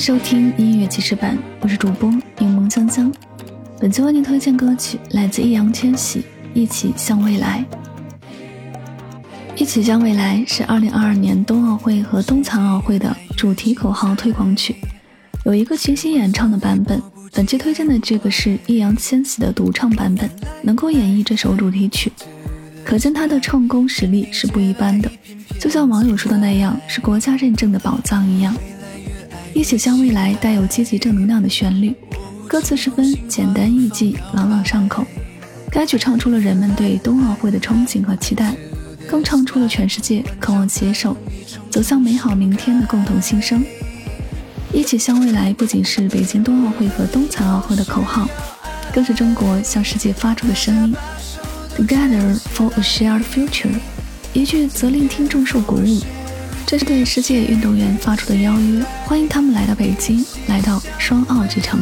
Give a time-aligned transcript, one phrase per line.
[0.00, 3.12] 收听音乐记事版，我是主播柠檬香香。
[3.78, 6.20] 本期为您推荐歌曲来自易烊千玺，
[6.54, 7.62] 《一起向未来》。
[9.54, 14.74] 一起向未来是2022年冬奥会和冬残奥会的主题口号推广曲，
[15.44, 16.98] 有一个群星演唱的版本。
[17.34, 20.30] 本期推荐的这个是易烊千玺的独唱版本，
[20.62, 22.10] 能够演绎这首主题曲，
[22.86, 25.10] 可见他的唱功实力是不一般的。
[25.60, 28.56] 就像网友说的那样，是国家认证的宝藏一样。
[29.54, 31.94] 一起向未来带有积极正能量的旋律，
[32.48, 35.04] 歌词十分简单易记，朗朗上口。
[35.70, 38.54] 该曲唱出了人们对冬奥会的憧憬和期待。
[39.08, 41.16] 更唱出了全世界渴望携手
[41.68, 43.64] 走向美好明天的共同心声。
[44.72, 48.28] 一起向未来不仅是北京冬奥会和冬残奥会的口号，
[48.94, 50.94] 更是中国向世界发出的声音。
[51.76, 53.74] Together for a shared future，
[54.32, 56.00] 一句则令听众受鼓舞。
[56.70, 61.80] 这是对世界运动员发出的邀约，欢迎他们来到北京，来到双奥之城。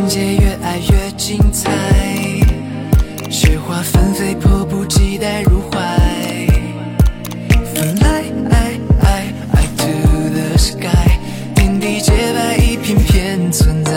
[0.00, 1.70] 世界越爱越精彩，
[3.30, 5.78] 雪花纷飞，迫不及待入怀。
[7.74, 8.30] Fly
[9.76, 9.90] to
[10.30, 10.88] the sky，
[11.54, 13.92] 天地洁白，一片片存在。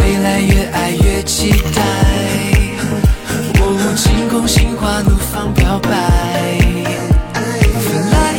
[0.00, 1.82] 未来越爱越期待，
[3.60, 5.90] 我无惊恐，心花怒放飘摆。
[7.84, 8.38] Fly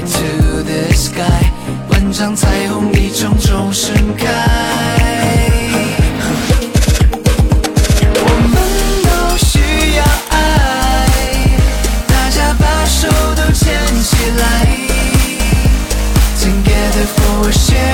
[0.00, 1.52] to the sky，
[1.90, 2.67] 万丈彩。
[17.40, 17.87] 我先。